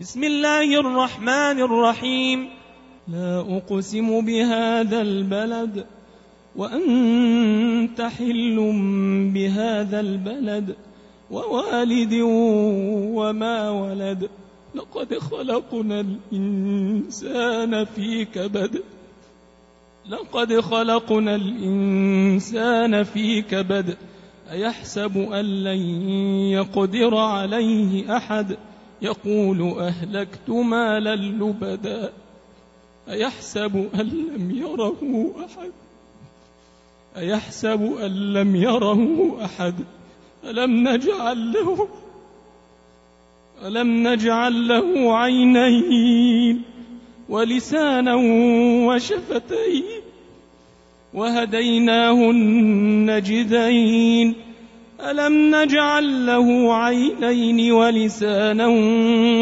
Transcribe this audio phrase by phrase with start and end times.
[0.00, 2.48] بسم الله الرحمن الرحيم.
[3.08, 5.84] لا أقسم بهذا البلد
[6.56, 8.56] وأنت حل
[9.34, 10.76] بهذا البلد
[11.30, 12.14] ووالد
[13.18, 14.28] وما ولد.
[14.74, 18.82] لقد خلقنا الإنسان في كبد.
[20.08, 23.96] لقد خلقنا الإنسان في كبد.
[24.50, 25.80] أيحسب أن لن
[26.54, 28.56] يقدر عليه أحد؟
[29.02, 32.12] يقول أهلكت مالا لبدا
[33.08, 35.72] أيحسب أن لم يره أحد؟
[37.16, 39.74] أيحسب أن لم يره أحد؟
[40.44, 41.88] ألم نجعل له
[43.64, 46.62] ألم نجعل له عينين
[47.28, 48.14] ولسانا
[48.88, 49.84] وشفتين
[51.14, 53.68] وهديناه النجدين
[55.10, 58.66] ألم نجعل له عينين ولسانا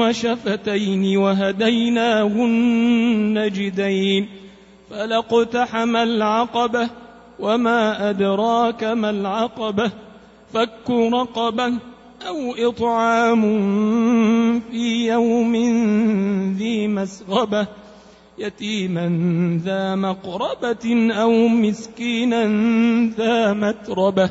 [0.00, 4.28] وشفتين وهديناه النجدين
[4.90, 6.90] فلاقتحم العقبة
[7.38, 9.90] وما أدراك ما العقبة
[10.52, 11.66] فك رقبة
[12.28, 13.40] أو إطعام
[14.60, 15.56] في يوم
[16.58, 17.66] ذي مسغبة
[18.38, 19.08] يتيما
[19.64, 22.44] ذا مقربة أو مسكينا
[23.16, 24.30] ذا متربة